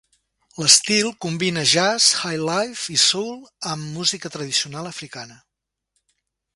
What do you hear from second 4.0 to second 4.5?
música